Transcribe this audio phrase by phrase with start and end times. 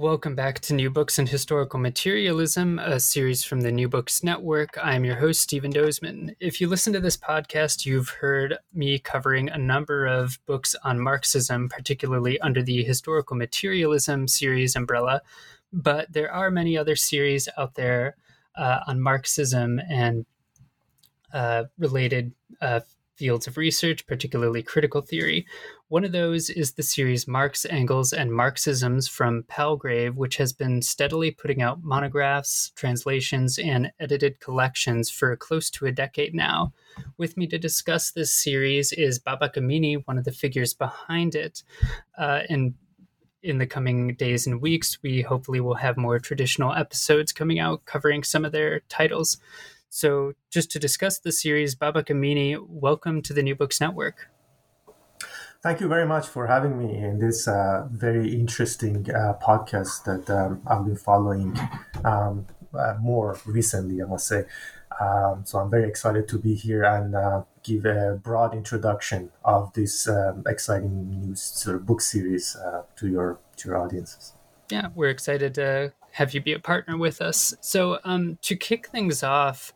[0.00, 4.78] Welcome back to New Books and Historical Materialism, a series from the New Books Network.
[4.82, 6.34] I'm your host, Stephen Dozeman.
[6.40, 11.00] If you listen to this podcast, you've heard me covering a number of books on
[11.00, 15.20] Marxism, particularly under the Historical Materialism series umbrella.
[15.70, 18.16] But there are many other series out there
[18.56, 20.24] uh, on Marxism and
[21.34, 22.32] uh, related
[22.62, 22.80] uh,
[23.16, 25.46] fields of research, particularly critical theory.
[25.90, 30.82] One of those is the series Marx, Engels, and Marxisms from Palgrave, which has been
[30.82, 36.72] steadily putting out monographs, translations, and edited collections for close to a decade now.
[37.18, 41.64] With me to discuss this series is Babak Amini, one of the figures behind it.
[42.16, 42.74] Uh, and
[43.42, 47.84] in the coming days and weeks, we hopefully will have more traditional episodes coming out
[47.84, 49.38] covering some of their titles.
[49.88, 54.29] So, just to discuss the series, Babak Amini, welcome to the New Books Network.
[55.62, 60.30] Thank you very much for having me in this uh, very interesting uh, podcast that
[60.30, 61.54] um, I've been following
[62.02, 64.44] um, uh, more recently, I must say.
[64.98, 69.70] Um, so I'm very excited to be here and uh, give a broad introduction of
[69.74, 74.32] this um, exciting new sort of book series uh, to your to your audiences.
[74.70, 77.54] Yeah, we're excited to have you be a partner with us.
[77.60, 79.74] So, um, to kick things off,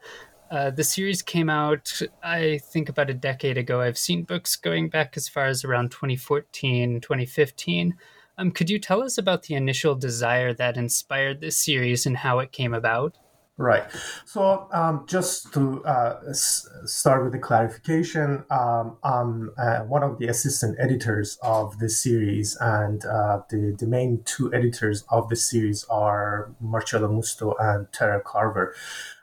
[0.55, 3.80] uh, the series came out, I think, about a decade ago.
[3.80, 7.96] I've seen books going back as far as around 2014, 2015.
[8.38, 12.38] Um, could you tell us about the initial desire that inspired this series and how
[12.38, 13.19] it came about?
[13.56, 13.84] Right.
[14.27, 20.18] So um, just to uh, s- start with the clarification, um, I'm uh, one of
[20.18, 25.36] the assistant editors of the series, and uh, the, the main two editors of the
[25.36, 28.74] series are Marcello Musto and Terrell Carver.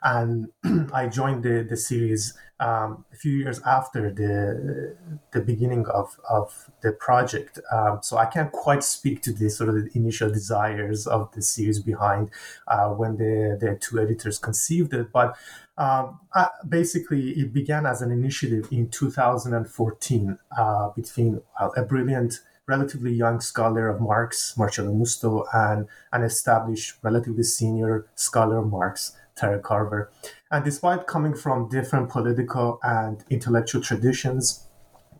[0.04, 0.48] And
[0.92, 4.96] I joined the, the series um, a few years after the
[5.32, 7.58] the beginning of, of the project.
[7.72, 11.42] Um, so I can't quite speak to the sort of the initial desires of the
[11.42, 12.30] series behind
[12.68, 15.10] uh, when the, the two editors conceived it.
[15.12, 15.36] But
[15.76, 21.40] um, uh, basically, it began as an initiative in 2014 uh, between
[21.76, 28.58] a brilliant relatively young scholar of Marx, Marcello Musto, and an established, relatively senior scholar
[28.58, 30.10] of Marx, Terrell Carver.
[30.50, 34.66] And despite coming from different political and intellectual traditions,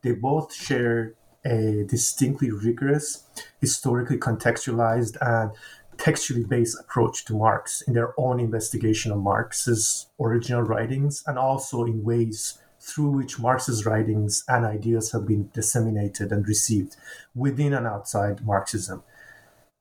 [0.02, 1.14] they both share
[1.44, 3.24] a distinctly rigorous,
[3.60, 5.50] historically contextualized, and
[5.98, 11.84] textually based approach to Marx in their own investigation of Marx's original writings and also
[11.84, 16.96] in ways through which Marx's writings and ideas have been disseminated and received
[17.34, 19.04] within and outside Marxism.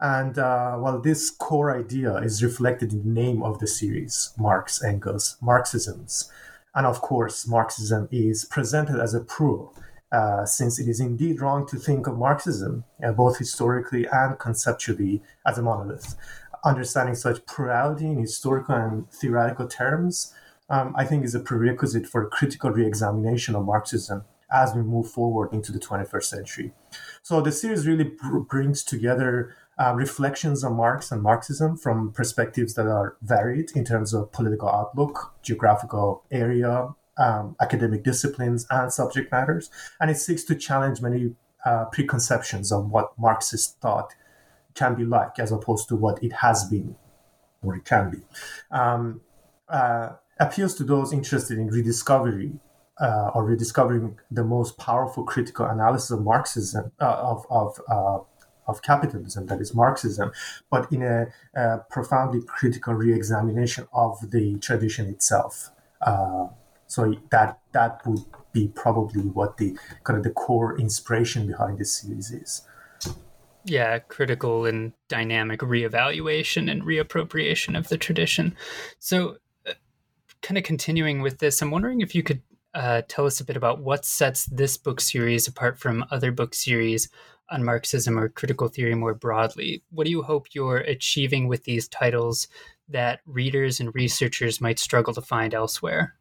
[0.01, 4.83] And uh, well, this core idea is reflected in the name of the series, Marx,
[4.83, 6.29] Engels, Marxisms.
[6.73, 9.75] And of course, Marxism is presented as a plural,
[10.11, 15.21] uh, since it is indeed wrong to think of Marxism, uh, both historically and conceptually,
[15.45, 16.15] as a monolith.
[16.63, 20.33] Understanding such plurality in historical and theoretical terms,
[20.69, 24.81] um, I think, is a prerequisite for a critical re examination of Marxism as we
[24.81, 26.73] move forward into the 21st century.
[27.21, 32.75] So the series really br- brings together uh, reflections on Marx and Marxism from perspectives
[32.75, 39.31] that are varied in terms of political outlook, geographical area, um, academic disciplines, and subject
[39.31, 39.71] matters.
[39.99, 41.33] And it seeks to challenge many
[41.65, 44.13] uh, preconceptions of what Marxist thought
[44.75, 46.95] can be like, as opposed to what it has been
[47.63, 48.19] or it can be.
[48.69, 49.21] Um,
[49.67, 50.09] uh,
[50.39, 52.51] appeals to those interested in rediscovery
[52.99, 58.19] uh, or rediscovering the most powerful critical analysis of Marxism, uh, of, of uh,
[58.71, 60.31] of capitalism, that is Marxism,
[60.69, 65.69] but in a, a profoundly critical re-examination of the tradition itself.
[66.01, 66.47] Uh,
[66.87, 71.93] so that that would be probably what the kind of the core inspiration behind this
[71.93, 72.67] series is.
[73.63, 78.55] Yeah, critical and dynamic reevaluation and reappropriation of the tradition.
[78.99, 79.37] So,
[79.67, 79.73] uh,
[80.41, 82.41] kind of continuing with this, I'm wondering if you could
[82.73, 86.53] uh, tell us a bit about what sets this book series apart from other book
[86.53, 87.09] series
[87.51, 89.83] on Marxism or critical theory more broadly.
[89.91, 92.47] What do you hope you're achieving with these titles
[92.89, 96.15] that readers and researchers might struggle to find elsewhere?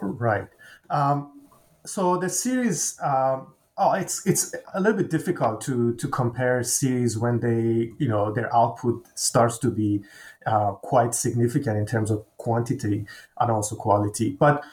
[0.00, 0.48] Right.
[0.90, 1.48] Um,
[1.86, 7.16] so the series, um, Oh, it's it's a little bit difficult to to compare series
[7.16, 10.02] when they you know their output starts to be
[10.46, 13.06] uh, quite significant in terms of quantity
[13.38, 14.30] and also quality.
[14.30, 14.64] But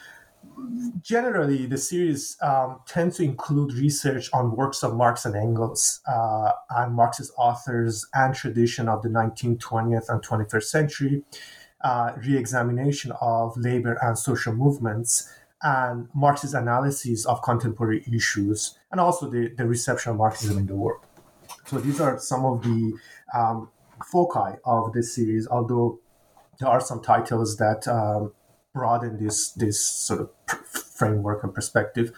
[1.01, 6.51] generally, the series um, tend to include research on works of Marx and Engels uh,
[6.69, 11.23] and Marxist authors and tradition of the 19th, 20th, and 21st century,
[11.83, 15.29] uh, re-examination of labor and social movements,
[15.61, 20.75] and Marxist analyses of contemporary issues, and also the, the reception of Marxism in the
[20.75, 21.01] world.
[21.65, 22.93] So these are some of the
[23.33, 23.69] um,
[24.03, 25.99] foci of this series, although
[26.59, 28.33] there are some titles that um,
[28.75, 30.29] broaden this this sort of
[30.99, 32.11] framework and perspective.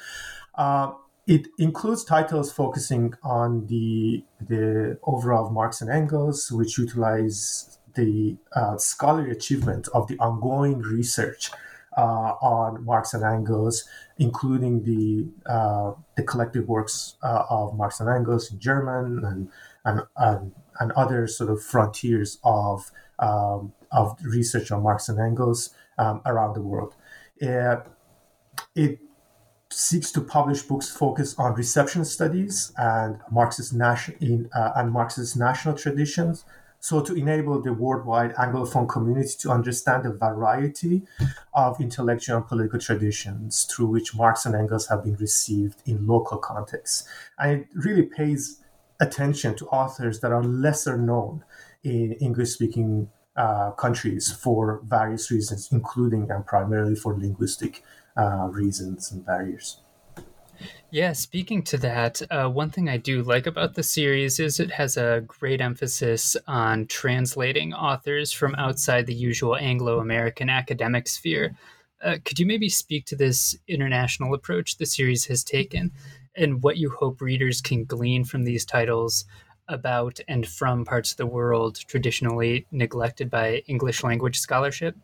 [0.56, 0.92] Uh,
[1.28, 8.78] it includes titles focusing on the the overall Marx and Engels, which utilize the uh,
[8.78, 11.52] scholarly achievement of the ongoing research
[11.98, 13.84] uh, on Marx and Engels,
[14.18, 19.50] including the uh, the collective works uh, of Marx and Engels in German and
[19.86, 25.74] and, and, and other sort of frontiers of um, of research on Marx and Engels
[25.98, 26.96] um, around the world.
[27.42, 27.78] Uh,
[28.76, 29.00] it
[29.70, 35.38] seeks to publish books focused on reception studies and Marxist nation in uh, and Marxist
[35.38, 36.46] national traditions.
[36.80, 41.04] So to enable the worldwide Anglophone community to understand the variety
[41.54, 46.38] of intellectual and political traditions through which Marx and Engels have been received in local
[46.38, 47.08] contexts.
[47.40, 48.62] And it really pays
[49.00, 51.44] attention to authors that are lesser known
[51.84, 57.84] in English speaking uh, countries for various reasons, including and primarily for linguistic
[58.18, 59.80] uh, reasons and barriers.
[60.90, 64.72] Yeah, speaking to that, uh, one thing I do like about the series is it
[64.72, 71.56] has a great emphasis on translating authors from outside the usual Anglo American academic sphere.
[72.02, 75.92] Uh, could you maybe speak to this international approach the series has taken
[76.36, 79.26] and what you hope readers can glean from these titles
[79.68, 84.96] about and from parts of the world traditionally neglected by English language scholarship?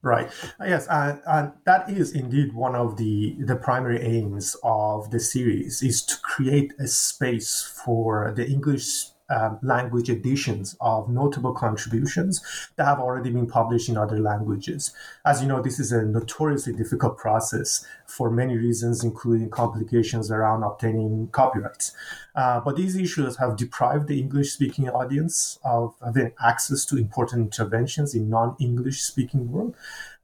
[0.00, 0.30] Right.
[0.60, 5.18] Uh, yes, and, and that is indeed one of the the primary aims of the
[5.18, 12.42] series is to create a space for the English um, language editions of notable contributions
[12.76, 14.92] that have already been published in other languages.
[15.24, 20.62] As you know, this is a notoriously difficult process for many reasons, including complications around
[20.62, 21.92] obtaining copyrights.
[22.34, 27.42] Uh, but these issues have deprived the English speaking audience of having access to important
[27.42, 29.74] interventions in non English speaking world.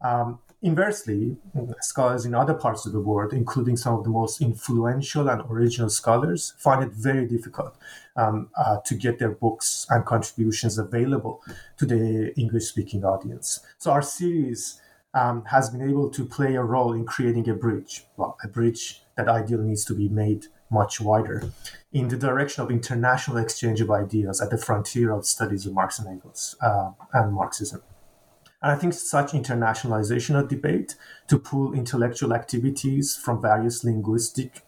[0.01, 1.37] Um, Inversely,
[1.83, 5.91] scholars in other parts of the world, including some of the most influential and original
[5.91, 7.77] scholars, find it very difficult
[8.17, 11.43] um, uh, to get their books and contributions available
[11.77, 13.61] to the English speaking audience.
[13.77, 14.81] So, our series
[15.13, 19.03] um, has been able to play a role in creating a bridge, well, a bridge
[19.19, 21.43] that ideally needs to be made much wider
[21.93, 25.99] in the direction of international exchange of ideas at the frontier of studies of Marx
[25.99, 27.83] and Engels uh, and Marxism.
[28.65, 30.95] And I think such internationalization of debate
[31.29, 34.63] to pool intellectual activities from various linguistic,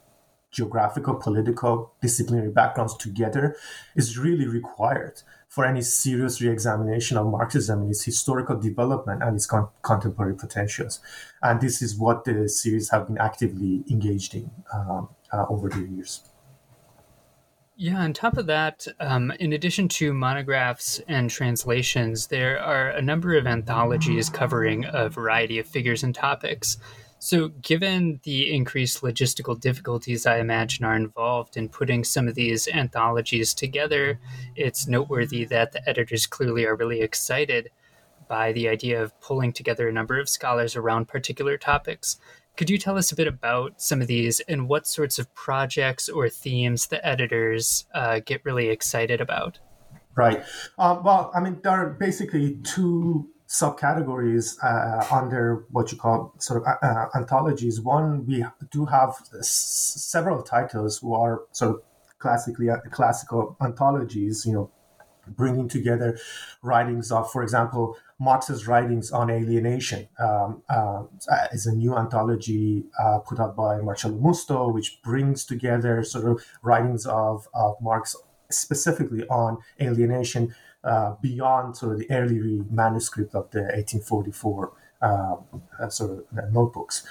[0.50, 3.56] geographical, political, disciplinary backgrounds together
[3.94, 9.46] is really required for any serious re-examination of Marxism and its historical development and its
[9.46, 11.00] con- contemporary potentials.
[11.40, 15.80] And this is what the series have been actively engaged in um, uh, over the
[15.80, 16.20] years.
[17.78, 23.02] Yeah, on top of that, um, in addition to monographs and translations, there are a
[23.02, 26.78] number of anthologies covering a variety of figures and topics.
[27.18, 32.66] So, given the increased logistical difficulties I imagine are involved in putting some of these
[32.66, 34.20] anthologies together,
[34.54, 37.68] it's noteworthy that the editors clearly are really excited
[38.26, 42.16] by the idea of pulling together a number of scholars around particular topics.
[42.56, 46.08] Could you tell us a bit about some of these and what sorts of projects
[46.08, 49.58] or themes the editors uh, get really excited about?
[50.14, 50.42] Right.
[50.78, 56.62] Uh, well, I mean, there are basically two subcategories uh, under what you call sort
[56.62, 57.80] of uh, uh anthologies.
[57.80, 61.82] One, we do have s- several titles who are sort of
[62.18, 64.46] classically uh, classical anthologies.
[64.46, 64.70] You know,
[65.28, 66.18] bringing together
[66.62, 71.02] writings of, for example, Marx's writings on alienation um, uh,
[71.52, 76.44] is a new anthology uh, put out by Marcello Musto, which brings together sort of
[76.62, 78.16] writings of, of Marx
[78.50, 80.54] specifically on alienation
[80.84, 85.36] uh, beyond sort of the early manuscript of the 1844 uh,
[85.78, 87.06] uh, sort of notebooks.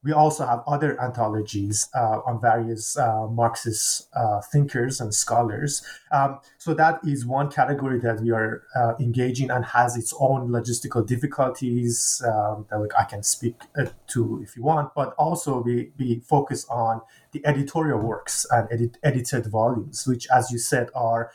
[0.00, 5.82] Uh, we also have other anthologies uh, on various uh, Marxist uh, thinkers and scholars.
[6.12, 10.48] Um, so that is one category that we are uh, engaging and has its own
[10.48, 14.94] logistical difficulties um, that I can speak uh, to if you want.
[14.94, 17.00] But also we, we focus on
[17.32, 21.30] the editorial works and edit, edited volumes, which, as you said, are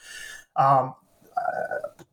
[0.55, 0.95] um,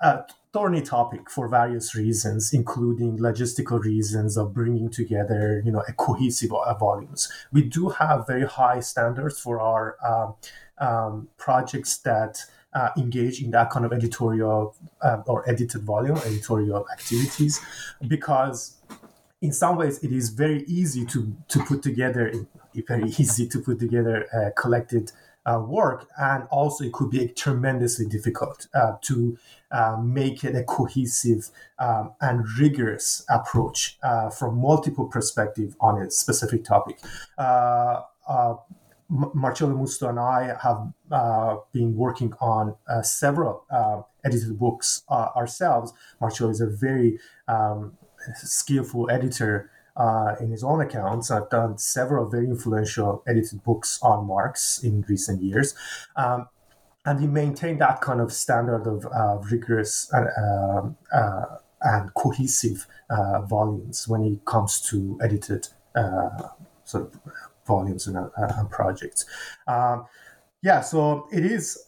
[0.03, 5.93] uh, thorny topic for various reasons, including logistical reasons of bringing together, you know, a
[5.93, 7.33] cohesive volumes.
[7.53, 10.35] We do have very high standards for our um,
[10.79, 12.39] um, projects that
[12.75, 17.61] uh, engage in that kind of editorial uh, or edited volume, editorial activities,
[18.07, 18.77] because
[19.41, 22.33] in some ways it is very easy to to put together,
[22.89, 25.13] very easy to put together a collected
[25.45, 29.37] uh, work, and also it could be tremendously difficult uh, to
[29.73, 36.11] uh, make it a cohesive um, and rigorous approach uh, from multiple perspectives on a
[36.11, 36.99] specific topic.
[37.39, 38.55] Uh, uh,
[39.09, 43.67] Marcello Musto and I have been working on several
[44.25, 45.93] edited books ourselves.
[46.19, 47.93] Marcello is a very um,
[48.35, 51.31] skillful editor uh, in his own accounts.
[51.31, 55.75] I've done several very influential edited books on Marx in recent years.
[56.17, 56.49] Um,
[57.05, 62.87] and he maintained that kind of standard of uh, rigorous and, um, uh, and cohesive
[63.11, 66.31] uh, volumes when it comes to edited uh,
[66.85, 67.21] sort of
[67.67, 69.27] volumes and, uh, and projects.
[69.67, 70.07] Um,
[70.63, 71.87] yeah, so it is.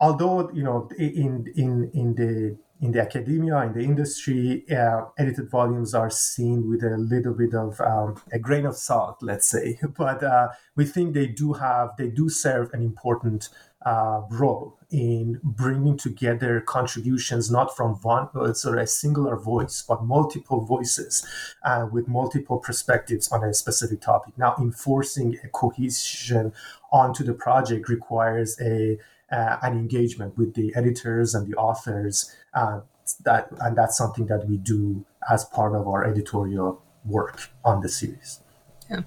[0.00, 5.50] although you know, in in in the in the academia, in the industry, uh, edited
[5.50, 9.78] volumes are seen with a little bit of um, a grain of salt, let's say.
[9.98, 13.50] But uh, we think they do have, they do serve an important
[13.84, 20.04] uh, role in bringing together contributions not from one sort of a singular voice, but
[20.04, 21.26] multiple voices
[21.64, 24.36] uh, with multiple perspectives on a specific topic.
[24.36, 26.52] Now, enforcing a cohesion
[26.92, 28.98] onto the project requires a
[29.30, 32.34] uh, an engagement with the editors and the authors.
[32.54, 32.80] Uh,
[33.24, 37.88] that and that's something that we do as part of our editorial work on the
[37.88, 38.40] series.
[38.88, 39.00] Yeah.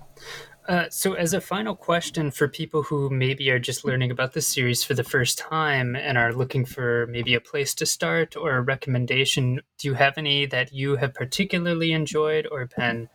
[0.68, 4.42] Uh, so, as a final question for people who maybe are just learning about the
[4.42, 8.56] series for the first time and are looking for maybe a place to start or
[8.56, 13.10] a recommendation, do you have any that you have particularly enjoyed or been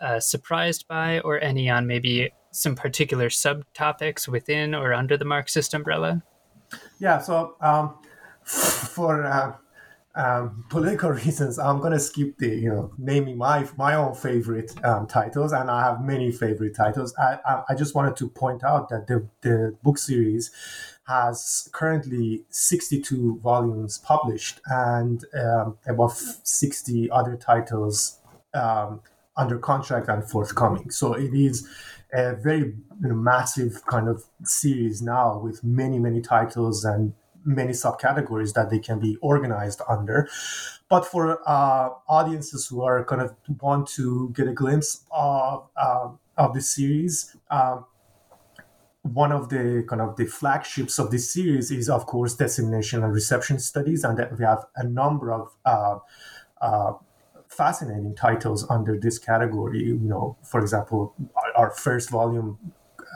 [0.00, 5.74] uh, surprised by, or any on maybe some particular subtopics within or under the Marxist
[5.74, 6.22] umbrella?
[6.98, 7.94] Yeah, so um,
[8.44, 9.54] for uh,
[10.14, 15.06] um, political reasons, I'm gonna skip the you know naming my my own favorite um,
[15.06, 17.14] titles, and I have many favorite titles.
[17.18, 20.50] I, I, I just wanted to point out that the the book series
[21.06, 28.20] has currently 62 volumes published and um, about 60 other titles
[28.54, 29.00] um,
[29.36, 30.90] under contract and forthcoming.
[30.90, 31.68] So it is
[32.14, 37.12] a very you know, massive kind of series now with many many titles and
[37.44, 40.28] many subcategories that they can be organized under.
[40.88, 46.08] But for uh, audiences who are kind of want to get a glimpse of uh,
[46.36, 47.36] of the series.
[47.50, 47.86] Um,
[49.02, 53.12] one of the kind of the flagships of this series is of course dissemination and
[53.12, 55.98] reception studies and that we have a number of uh,
[56.62, 56.92] uh,
[57.56, 59.84] fascinating titles under this category.
[59.84, 62.58] You know, for example, our, our first volume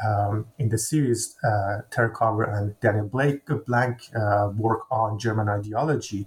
[0.07, 5.49] um, in the series, uh, Terry Carver and Daniel Blake Blank uh, work on German
[5.49, 6.27] ideology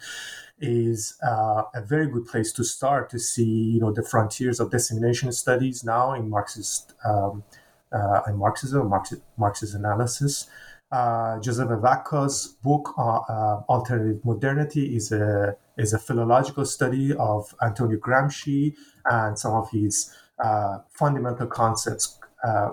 [0.59, 4.69] is uh, a very good place to start to see, you know, the frontiers of
[4.69, 7.43] dissemination studies now in Marxist um,
[7.91, 10.47] uh, in Marxism, Marxist, Marxist analysis.
[10.91, 17.55] Uh, Giuseppe Vacca's book, uh, uh, Alternative Modernity, is a is a philological study of
[17.61, 22.71] Antonio Gramsci and some of his uh, fundamental concepts uh,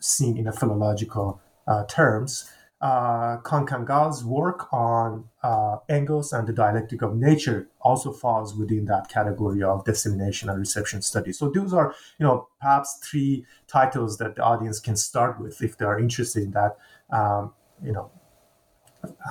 [0.00, 2.50] seen in a philological uh, terms.
[2.80, 3.38] Uh,
[3.86, 9.62] Gal's work on uh, Engels and the dialectic of nature also falls within that category
[9.62, 11.38] of dissemination and reception studies.
[11.38, 15.78] So those are, you know, perhaps three titles that the audience can start with if
[15.78, 16.76] they are interested in that,
[17.10, 18.10] um, you know,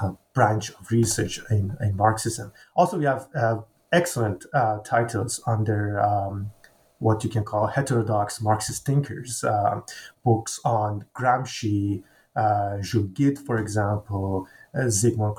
[0.02, 2.52] uh, branch of research in, in Marxism.
[2.76, 3.58] Also, we have uh,
[3.92, 6.52] excellent uh, titles under um,
[7.00, 9.82] what you can call heterodox Marxist thinkers, uh,
[10.24, 12.04] books on Gramsci,
[12.36, 15.36] uh, Jules Guesde, for example, uh, Zygmunt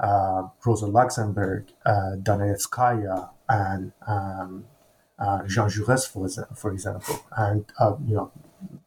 [0.00, 2.16] uh, Rosa Luxemburg, uh,
[3.48, 4.64] and um,
[5.46, 7.16] Jean Jaurès, for, for example.
[7.36, 7.64] And,
[8.06, 8.32] you know,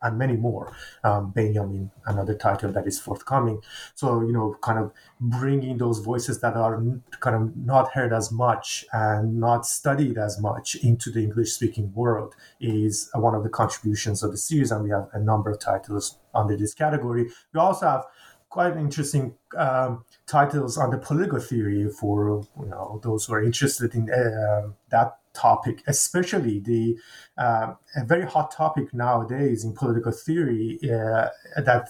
[0.01, 0.73] and many more.
[1.03, 3.61] Um, Benjamin, another title that is forthcoming.
[3.95, 6.81] So you know, kind of bringing those voices that are
[7.19, 12.35] kind of not heard as much and not studied as much into the English-speaking world
[12.59, 16.17] is one of the contributions of the series, and we have a number of titles
[16.33, 17.27] under this category.
[17.53, 18.05] We also have
[18.49, 23.93] quite interesting um, titles on the political theory for you know those who are interested
[23.93, 26.97] in uh, that topic, especially the
[27.37, 31.27] uh, a very hot topic nowadays in political theory uh,
[31.69, 31.87] that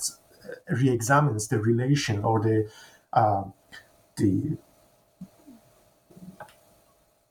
[0.69, 2.69] re-examines the relation or the
[3.13, 3.43] uh,
[4.17, 4.57] the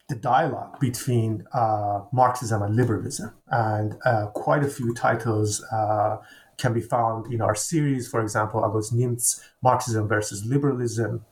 [0.08, 6.18] the dialogue between uh, Marxism and liberalism, and uh, quite a few titles uh,
[6.58, 8.08] can be found in our series.
[8.08, 11.24] For example, August Nimtz's Marxism versus Liberalism,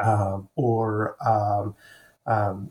[0.00, 1.74] um, or um,
[2.26, 2.70] um,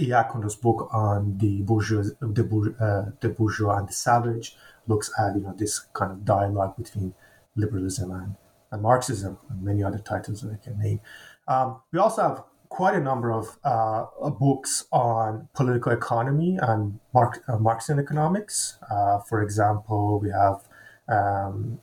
[0.00, 4.56] Iacono's book on the bourgeois, the, uh, the bourgeois and the savage
[4.86, 7.14] looks at you know this kind of dialogue between
[7.56, 8.36] liberalism and,
[8.70, 11.00] and Marxism, and many other titles that I can name.
[11.48, 17.38] Um, we also have quite a number of uh, books on political economy and Marx,
[17.48, 18.78] uh, Marxian economics.
[18.90, 20.68] Uh, for example, we have
[21.08, 21.78] um,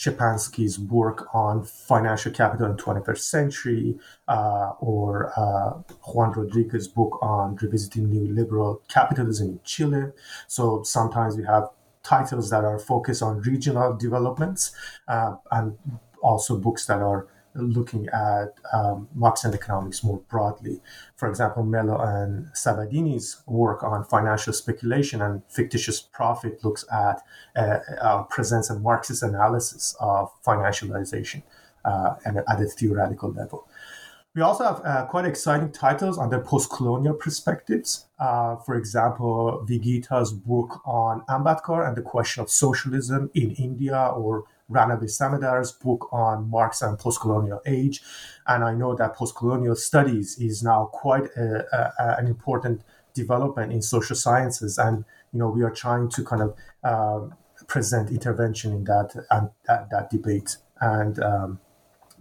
[0.00, 5.72] Szczepański's work on financial capital in 21st century, uh, or uh,
[6.10, 10.12] Juan Rodriguez's book on revisiting neoliberal capitalism in Chile.
[10.46, 11.68] So sometimes we have
[12.02, 14.72] titles that are focused on regional developments
[15.06, 15.76] uh, and
[16.22, 20.80] also books that are looking at um, Marxian economics more broadly.
[21.16, 27.22] For example, Mello and Sabbadini's work on financial speculation and fictitious profit looks at
[27.56, 31.42] uh, uh, presents a Marxist analysis of financialization
[31.84, 33.66] uh, and at a theoretical level.
[34.32, 38.06] We also have uh, quite exciting titles on the post-colonial perspectives.
[38.20, 44.44] Uh, for example, Vigita's book on Ambedkar and the question of socialism in India, or
[44.70, 48.02] Ranabir Samaddar's book on Marx and post-colonial age.
[48.46, 51.64] And I know that post-colonial studies is now quite a,
[51.98, 52.82] a, an important
[53.14, 54.78] development in social sciences.
[54.78, 57.34] And, you know, we are trying to kind of uh,
[57.66, 61.60] present intervention in that, and that, that debate and um,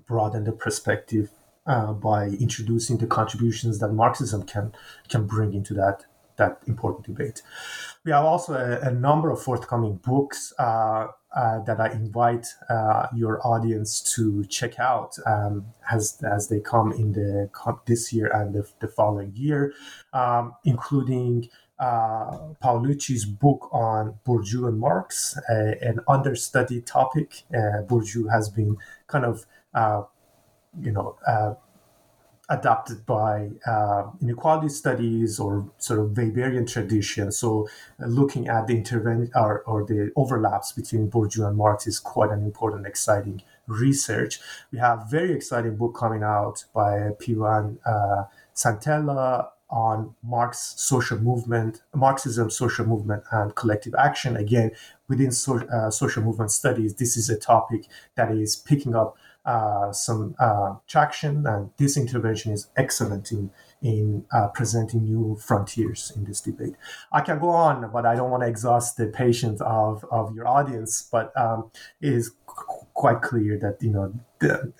[0.08, 1.30] broaden the perspective
[1.66, 4.74] uh, by introducing the contributions that Marxism can
[5.08, 6.06] can bring into that
[6.40, 7.42] that important debate.
[8.04, 13.08] We have also a, a number of forthcoming books uh, uh, that I invite uh,
[13.16, 17.50] your audience to check out um, as as they come in the
[17.86, 19.74] this year and the, the following year,
[20.14, 21.50] um, including.
[21.82, 27.44] Uh, Paolucci's book on Bourdieu and Marx, an understudied topic.
[27.54, 28.76] Uh, Bourdieu has been
[29.08, 30.02] kind of, uh,
[30.78, 31.16] you know,
[32.50, 37.32] adapted by uh, inequality studies or sort of Weberian tradition.
[37.32, 37.70] So,
[38.02, 42.32] uh, looking at the intervention or, or, the overlaps between Bourdieu and Marx is quite
[42.32, 44.40] an important, exciting research.
[44.72, 48.24] We have very exciting book coming out by Pivan uh,
[48.56, 54.36] Santella on Marx social movement, Marxism, social movement, and collective action.
[54.36, 54.72] Again,
[55.08, 57.86] within so, uh, social movement studies, this is a topic
[58.16, 64.26] that is picking up uh, some uh, traction, and this intervention is excellent in in
[64.34, 66.76] uh, presenting new frontiers in this debate.
[67.12, 70.48] I can go on, but I don't want to exhaust the patience of, of your
[70.48, 71.08] audience.
[71.10, 71.72] But um,
[72.02, 74.74] it is qu- quite clear that you know the,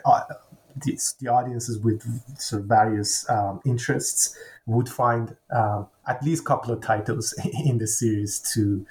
[0.78, 2.04] the, the audiences with
[2.40, 7.34] sort of various um, interests would find um, at least a couple of titles
[7.66, 8.86] in the series to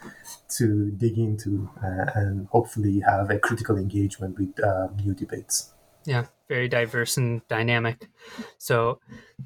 [0.48, 5.72] to dig into uh, and hopefully have a critical engagement with uh, new debates.
[6.04, 8.08] Yeah, very diverse and dynamic.
[8.56, 8.98] So,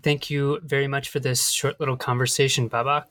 [0.03, 3.05] thank you very much for this short little conversation, Babak.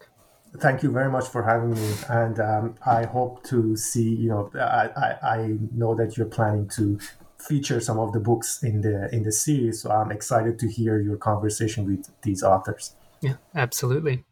[0.58, 4.16] Thank you very much for having me, and um, I hope to see.
[4.16, 7.00] You know, I, I, I know that you're planning to
[7.48, 11.00] feature some of the books in the in the series, so I'm excited to hear
[11.00, 12.96] your conversation with these authors.
[13.22, 14.24] Yeah, absolutely.